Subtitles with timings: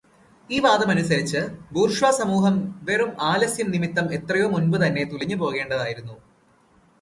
[0.49, 1.41] ഈ വാദമനുസരിച്ച്
[1.71, 2.55] ബൂർഷ്വാ സമൂഹം
[2.83, 6.15] വെറും ആലസ്യം നിമിത്തം എത്രയോ മുമ്പുതന്നെ തുലഞ്ഞുപോകേണ്ടതായരിന്നു.